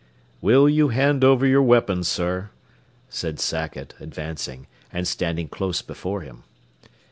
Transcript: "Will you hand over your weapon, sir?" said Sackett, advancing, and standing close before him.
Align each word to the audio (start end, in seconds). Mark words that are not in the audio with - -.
"Will 0.41 0.67
you 0.67 0.87
hand 0.89 1.23
over 1.23 1.45
your 1.45 1.61
weapon, 1.61 2.03
sir?" 2.03 2.49
said 3.07 3.39
Sackett, 3.39 3.93
advancing, 3.99 4.65
and 4.91 5.07
standing 5.07 5.47
close 5.47 5.83
before 5.83 6.21
him. 6.21 6.41